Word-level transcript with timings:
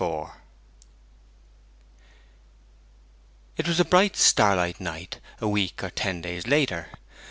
IV 0.01 0.29
It 3.55 3.67
was 3.67 3.79
a 3.79 3.85
bright 3.85 4.15
starlight 4.15 4.81
night, 4.81 5.19
a 5.39 5.47
week 5.47 5.83
or 5.83 5.91
ten 5.91 6.21
days 6.21 6.47
later. 6.47 6.87